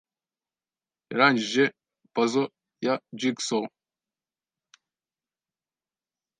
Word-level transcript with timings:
yarangije 1.09 1.63
puzzle 2.13 2.45
ya 2.85 2.93
jigsaw. 3.19 3.65